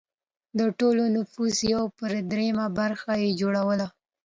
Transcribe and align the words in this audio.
د 0.59 0.59
ټول 0.79 0.97
نفوس 1.15 1.55
یو 1.73 1.83
پر 1.97 2.11
درېیمه 2.31 2.67
برخه 2.79 3.11
یې 3.21 3.29
جوړوله 3.39 3.87